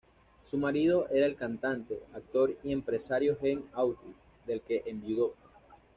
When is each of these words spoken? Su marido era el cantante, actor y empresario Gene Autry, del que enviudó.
Su 0.45 0.57
marido 0.57 1.07
era 1.09 1.27
el 1.27 1.35
cantante, 1.35 2.01
actor 2.15 2.57
y 2.63 2.71
empresario 2.73 3.37
Gene 3.39 3.65
Autry, 3.73 4.15
del 4.47 4.61
que 4.61 4.81
enviudó. 4.87 5.35